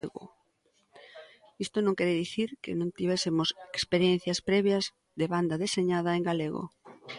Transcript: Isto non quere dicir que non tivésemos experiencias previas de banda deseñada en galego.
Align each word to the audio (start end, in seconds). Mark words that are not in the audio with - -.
Isto 1.65 1.77
non 1.81 1.97
quere 1.97 2.19
dicir 2.23 2.49
que 2.63 2.71
non 2.79 2.93
tivésemos 2.97 3.49
experiencias 3.79 4.39
previas 4.49 4.85
de 5.19 5.25
banda 5.33 5.61
deseñada 5.63 6.11
en 6.17 6.23
galego. 6.29 6.63